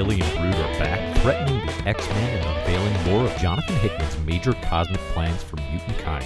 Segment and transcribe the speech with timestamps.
[0.00, 4.98] alien brood are back, threatening the X-Men and unveiling more of Jonathan Hickman's major cosmic
[5.12, 6.24] plans for mutant kind.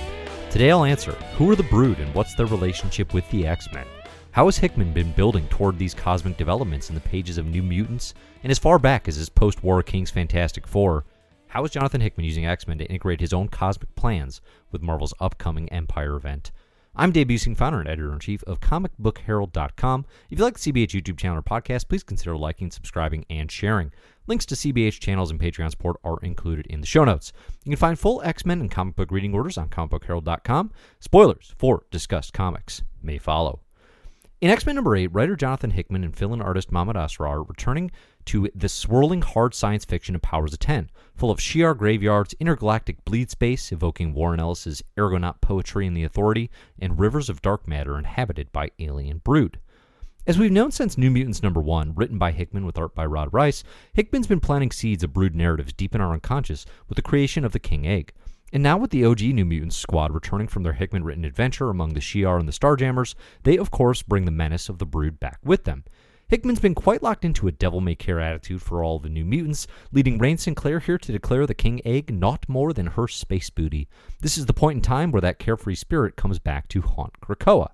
[0.49, 3.85] Today I'll answer, who are the brood and what's their relationship with the X-Men?
[4.31, 8.15] How has Hickman been building toward these cosmic developments in the pages of New Mutants
[8.45, 11.05] and as far back as his post-War King's Fantastic Four?
[11.49, 15.69] How is Jonathan Hickman using X-Men to integrate his own cosmic plans with Marvel's upcoming
[15.73, 16.53] Empyre event?
[16.97, 20.07] I'm Dave Buesing, founder and editor in chief of comicbookherald.com.
[20.31, 23.91] If you like the CBH YouTube channel or podcast, please consider liking, subscribing, and sharing.
[24.29, 27.33] Links to CBH channels and Patreon support are included in the show notes.
[27.65, 30.71] You can find full X Men and comic book reading orders on comicbookherald.com.
[31.01, 33.59] Spoilers for discussed comics may follow.
[34.45, 37.43] In X Men number 8, writer Jonathan Hickman and fill in artist Mahmud Asrar are
[37.45, 37.91] returning
[38.27, 43.07] to the swirling hard science fiction of Powers of Ten, full of Shi'ar graveyards, intergalactic
[43.07, 47.97] bleed space, evoking Warren Ellis's Ergonaut poetry and the Authority, and rivers of dark matter
[47.97, 49.61] inhabited by alien brood.
[50.27, 53.33] As we've known since New Mutants number 1, written by Hickman with art by Rod
[53.33, 53.65] Reis,
[53.95, 57.53] Hickman's been planting seeds of brood narratives deep in our unconscious with the creation of
[57.53, 58.13] the King Egg.
[58.55, 61.95] And now, with the OG New Mutants squad returning from their Hickman written adventure among
[61.95, 65.41] the Shi'ar and the Starjammers, they of course bring the menace of the brood back
[65.43, 65.83] with them.
[66.29, 69.67] Hickman's been quite locked into a devil may care attitude for all the New Mutants,
[69.91, 73.89] leading Rahne Sinclair here to declare the King Egg not more than her space booty.
[74.21, 77.73] This is the point in time where that carefree spirit comes back to haunt Krakoa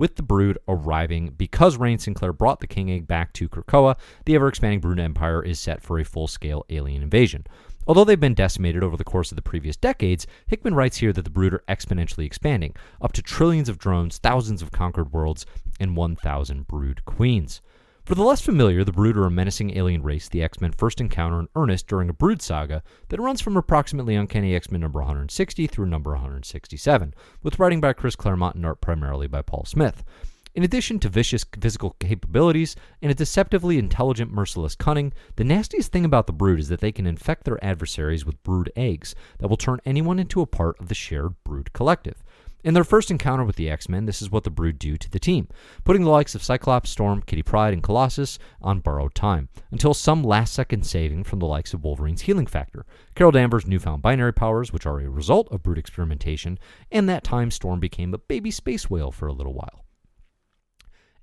[0.00, 4.34] with the brood arriving because Rahne Sinclair brought the King Egg back to Krakoa, the
[4.34, 7.46] ever expanding Brood Empire is set for a full scale alien invasion.
[7.90, 11.22] Although they've been decimated over the course of the previous decades, Hickman writes here that
[11.22, 15.44] the brood are exponentially expanding, up to trillions of drones, thousands of conquered worlds,
[15.80, 17.60] and 1,000 brood queens.
[18.04, 21.00] For the less familiar, the Brood are a menacing alien race the X Men first
[21.00, 25.00] encounter in earnest during a Brood saga that runs from approximately Uncanny X Men number
[25.00, 27.12] 160 through number 167,
[27.42, 30.04] with writing by Chris Claremont and art primarily by Paul Smith.
[30.52, 36.04] In addition to vicious physical capabilities and a deceptively intelligent, merciless cunning, the nastiest thing
[36.04, 39.56] about the brood is that they can infect their adversaries with brood eggs that will
[39.56, 42.24] turn anyone into a part of the shared brood collective.
[42.64, 45.10] In their first encounter with the X Men, this is what the Brood do to
[45.10, 45.48] the team,
[45.84, 50.22] putting the likes of Cyclops, Storm, Kitty Pryde, and Colossus on borrowed time, until some
[50.22, 52.84] last second saving from the likes of Wolverine's healing factor,
[53.14, 56.58] Carol Danvers' newfound binary powers, which are a result of Brood experimentation,
[56.90, 59.86] and that time Storm became a baby space whale for a little while.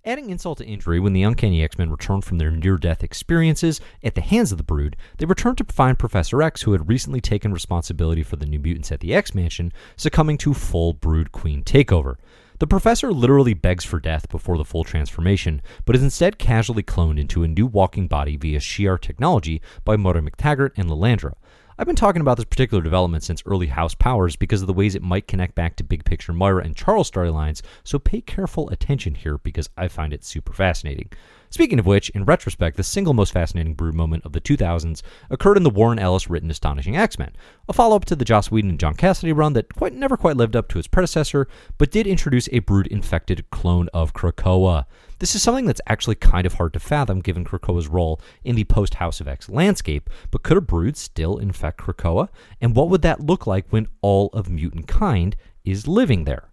[0.08, 3.82] Adding insult to injury, when the Uncanny X Men return from their near death experiences
[4.02, 7.20] at the hands of the Brood, they return to find Professor X, who had recently
[7.20, 11.62] taken responsibility for the New Mutants at the X Mansion, succumbing to full Brood Queen
[11.62, 12.16] takeover.
[12.60, 17.20] The professor literally begs for death before the full transformation, but is instead casually cloned
[17.20, 21.34] into a new walking body via Shi'ar technology by Moira McTaggart and Lilandra.
[21.80, 24.96] I've been talking about this particular development since early House Powers because of the ways
[24.96, 29.14] it might connect back to big picture Moira and Charles storylines, so pay careful attention
[29.14, 31.12] here because I find it super fascinating.
[31.50, 35.58] Speaking of which, in retrospect, the single most fascinating brood moment of the 2000s occurred
[35.58, 37.36] in the Warren Ellis written Astonishing X-Men,
[37.70, 40.56] a follow-up to the Joss Whedon and John Cassaday run that quite never quite lived
[40.56, 41.48] up to its predecessor,
[41.78, 44.86] but did introduce a brood-infected clone of Krakoa.
[45.20, 48.66] This is something that's actually kind of hard to fathom given Krakoa's role in the
[48.66, 52.30] post House of X landscape, but could a brood still infect Krakoa?
[52.62, 56.50] And what would that look like when all of mutant kind is living there?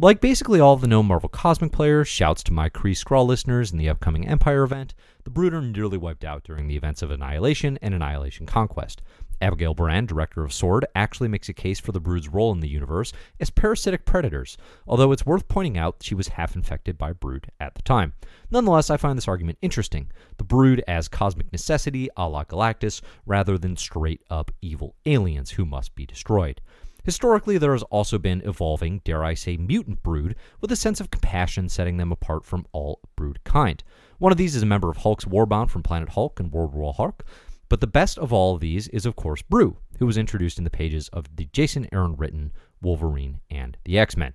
[0.00, 3.78] Like basically all the known Marvel Cosmic players, shouts to my Kree Skrull listeners in
[3.78, 7.78] the upcoming Empyre event, the Brood are nearly wiped out during the events of Annihilation
[7.80, 9.02] and Annihilation Conquest.
[9.40, 12.68] Abigail Brand, director of Sword, actually makes a case for the Brood's role in the
[12.68, 14.56] universe as parasitic predators,
[14.88, 18.14] although it's worth pointing out she was half infected by Brood at the time.
[18.50, 20.10] Nonetheless, I find this argument interesting.
[20.38, 25.64] The Brood as cosmic necessity a la Galactus, rather than straight up evil aliens who
[25.64, 26.60] must be destroyed.
[27.04, 31.10] Historically, there has also been evolving, dare I say, mutant brood with a sense of
[31.10, 33.84] compassion setting them apart from all brood kind.
[34.18, 36.94] One of these is a member of Hulk's Warbound from Planet Hulk and World War
[36.94, 37.24] Hulk,
[37.68, 40.64] but the best of all of these is, of course, Broo, who was introduced in
[40.64, 44.32] the pages of the Jason Aaron written Wolverine and the X Men.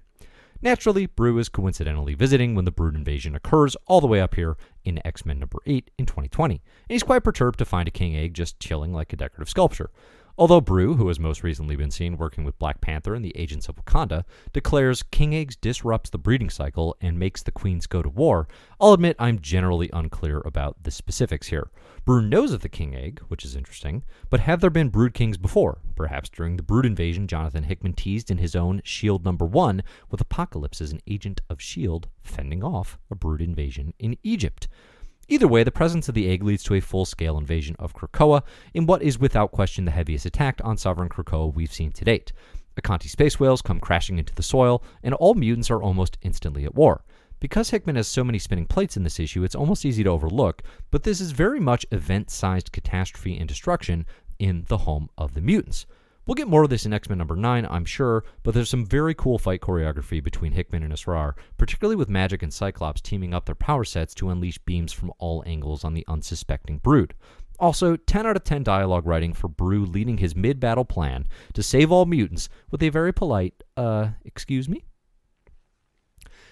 [0.62, 4.58] Naturally, Broo is coincidentally visiting when the Brood invasion occurs all the way up here
[4.84, 8.16] in X Men number 8 in 2020, and he's quite perturbed to find a king
[8.16, 9.90] egg just chilling like a decorative sculpture.
[10.40, 13.68] Although Broo, who has most recently been seen working with Black Panther and the Agents
[13.68, 18.08] of Wakanda, declares King Eggs disrupts the breeding cycle and makes the queens go to
[18.08, 18.48] war,
[18.80, 21.72] I'll admit I'm generally unclear about the specifics here.
[22.06, 25.38] Broo knows of the King Egg, which is interesting, but have there been Brood Kings
[25.38, 25.80] before?
[25.98, 30.22] Perhaps during the Brood invasion Jonathan Hickman teased in his own Shield number 1 with
[30.22, 34.70] Apocalypse as an agent of Shield fending off a Brood invasion in Egypt.
[35.32, 38.42] Either way, the presence of the egg leads to a full scale invasion of Krakoa
[38.74, 42.34] in what is without question the heaviest attack on sovereign Krakoa we've seen to date.
[42.82, 46.74] Acanti space whales come crashing into the soil, and all mutants are almost instantly at
[46.74, 47.04] war.
[47.40, 50.64] Because Hickman has so many spinning plates in this issue, it's almost easy to overlook,
[50.90, 54.08] but this is very much event sized catastrophe and destruction
[54.40, 55.86] in the home of the mutants.
[56.26, 58.86] We'll get more of this in X Men number 9, I'm sure, but there's some
[58.86, 63.46] very cool fight choreography between Hickman and Asrar, particularly with Magik and Cyclops teaming up
[63.46, 67.14] their power sets to unleash beams from all angles on the unsuspecting Brute.
[67.60, 71.64] Also, 10 out of 10 dialogue writing for Broo leading his mid battle plan to
[71.64, 74.86] save all mutants with a very polite, uh, excuse me?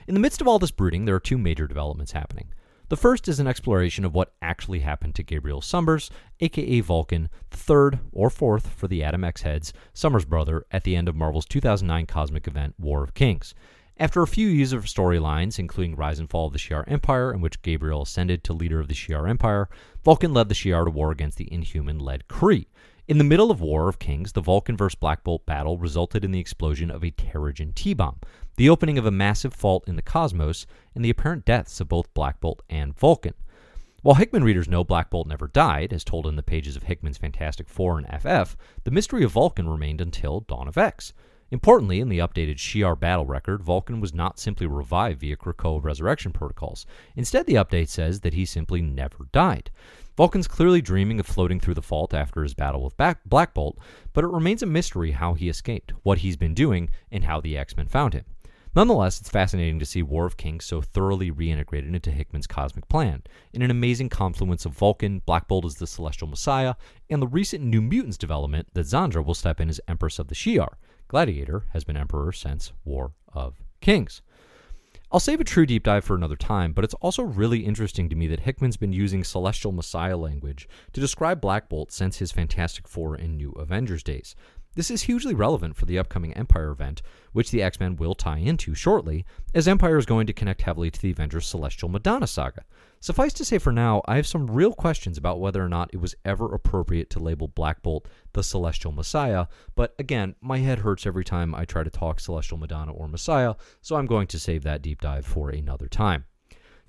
[0.07, 2.53] In the midst of all this brooding, there are two major developments happening.
[2.89, 7.57] The first is an exploration of what actually happened to Gabriel Summers, aka Vulcan, the
[7.57, 11.45] third, or fourth for the Adam X heads, Summers' brother, at the end of Marvel's
[11.45, 13.53] 2009 cosmic event War of Kings.
[13.97, 17.41] After a few years of storylines, including Rise and Fall of the Shi'ar Empire, in
[17.41, 19.67] which Gabriel ascended to leader of the Shi'ar Empire,
[20.05, 22.67] Vulcan led the Shi'ar to war against the Inhuman led Kree.
[23.07, 24.95] In the middle of War of Kings, the Vulcan vs.
[24.95, 28.19] Black Bolt battle resulted in the explosion of a Terrigen T bomb
[28.57, 32.13] the opening of a massive fault in the cosmos, and the apparent deaths of both
[32.13, 33.36] Black Bolt and Vulcan.
[34.01, 37.18] While Hickman readers know Black Bolt never died, as told in the pages of Hickman's
[37.18, 41.13] Fantastic Four and FF, the mystery of Vulcan remained until Dawn of X.
[41.49, 46.33] Importantly, in the updated Shi'ar battle record, Vulcan was not simply revived via Krakoa resurrection
[46.33, 46.85] protocols.
[47.15, 49.71] Instead, the update says that he simply never died.
[50.17, 53.77] Vulcan's clearly dreaming of floating through the fault after his battle with Black Bolt,
[54.13, 57.57] but it remains a mystery how he escaped, what he's been doing, and how the
[57.57, 58.25] X Men found him.
[58.75, 63.23] Nonetheless, it's fascinating to see War of Kings so thoroughly reintegrated into Hickman's cosmic plan,
[63.53, 66.75] in an amazing confluence of Vulcan, Black Bolt as the Celestial Messiah,
[67.09, 70.35] and the recent New Mutants development that Xandra will step in as Empress of the
[70.35, 70.73] Shi'ar.
[71.07, 74.21] Gladiator has been Emperor since War of Kings.
[75.09, 78.15] I'll save a true deep dive for another time, but it's also really interesting to
[78.15, 82.89] me that Hickman's been using Celestial Messiah language to describe Black Bolt since his Fantastic
[82.89, 84.36] Four and New Avengers days.
[84.77, 87.01] This is hugely relevant for the upcoming Empyre event,
[87.31, 89.25] which the X Men will tie into shortly,
[89.56, 92.63] as Empyre is going to connect heavily to the Avengers Celestial Madonna saga.
[93.00, 96.00] Suffice to say for now, I have some real questions about whether or not it
[96.00, 101.07] was ever appropriate to label Black Bolt the Celestial Messiah, but again, my head hurts
[101.07, 104.62] every time I try to talk Celestial Madonna or Messiah, so I'm going to save
[104.62, 106.25] that deep dive for another time.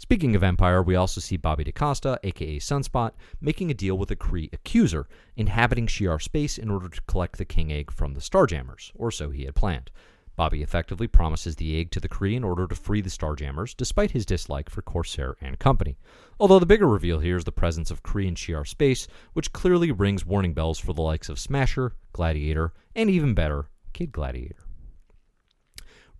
[0.00, 4.16] Speaking of Empyre, we also see Bobby DaCosta, aka Sunspot, making a deal with a
[4.16, 8.92] Kree accuser, inhabiting Shi'ar space in order to collect the King Egg from the Starjammers,
[8.94, 9.90] or so he had planned.
[10.36, 14.12] Bobby effectively promises the egg to the Kree in order to free the Starjammers, despite
[14.12, 15.98] his dislike for Corsair and company.
[16.38, 19.90] Although the bigger reveal here is the presence of Kree in Shi'ar space, which clearly
[19.90, 24.67] rings warning bells for the likes of Smasher, Gladiator, and even better, Kid Gladiator.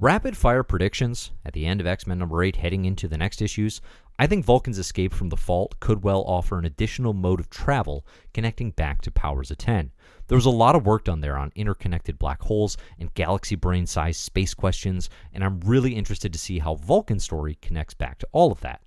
[0.00, 3.42] Rapid fire predictions at the end of X Men number 8 heading into the next
[3.42, 3.80] issues.
[4.16, 8.06] I think Vulcan's escape from the fault could well offer an additional mode of travel
[8.32, 9.90] connecting back to Powers of 10.
[10.28, 13.88] There was a lot of work done there on interconnected black holes and galaxy brain
[13.88, 18.28] sized space questions, and I'm really interested to see how Vulcan's story connects back to
[18.30, 18.82] all of that.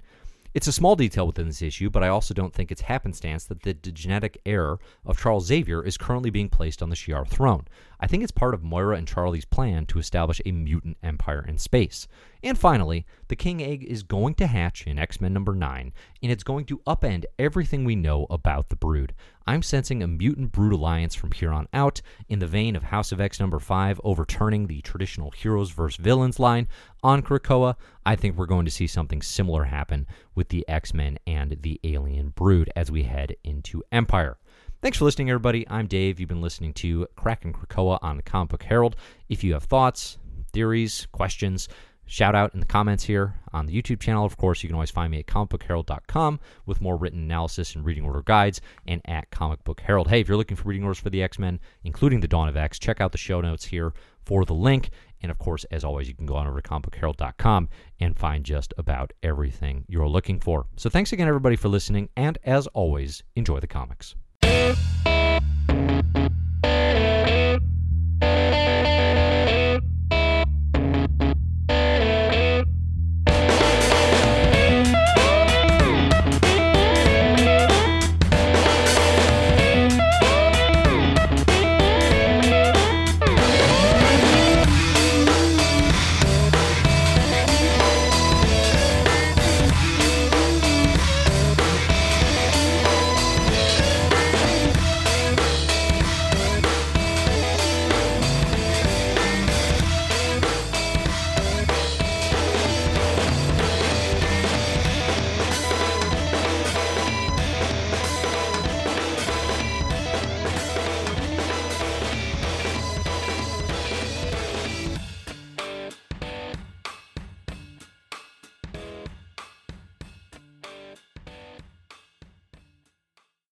[0.54, 3.64] It's a small detail within this issue, but I also don't think it's happenstance that
[3.64, 7.68] the genetic heir of Charles Xavier is currently being placed on the Shi'ar throne.
[8.04, 11.60] I think it's part of Moira and Charlie's plan to establish a mutant empire in
[11.60, 12.08] space.
[12.42, 15.94] And finally, the King Egg is going to hatch in X Men number 9,
[16.24, 19.14] and it's going to upend everything we know about the Brood.
[19.46, 23.12] I'm sensing a mutant Brood alliance from here on out, in the vein of House
[23.12, 26.68] of X number 5 overturning the traditional heroes versus villains line
[27.04, 27.76] on Krakoa.
[28.04, 31.80] I think we're going to see something similar happen with the X Men and the
[31.84, 34.38] Alien Brood as we head into Empyre.
[34.82, 35.64] Thanks for listening, everybody.
[35.70, 36.20] I'm Dave.
[36.20, 38.96] You've been listening to Kraken Krakoa on the Comic Book Herald.
[39.30, 40.18] If you have thoughts,
[40.54, 41.70] theories, questions,
[42.08, 44.26] shout out in the comments here on the YouTube channel.
[44.26, 48.04] Of course, you can always find me at comicbookherald.com with more written analysis and reading
[48.04, 50.08] order guides and at Comic Book Herald.
[50.08, 52.58] Hey, if you're looking for reading orders for the X Men, including the Dawn of
[52.58, 53.94] X, check out the show notes here
[54.26, 54.90] for the link.
[55.22, 57.70] And of course, as always, you can go on over to comicbookherald.com
[58.00, 60.66] and find just about everything you're looking for.
[60.76, 62.10] So thanks again, everybody, for listening.
[62.18, 64.16] And as always, enjoy the comics.
[64.42, 65.01] Thank you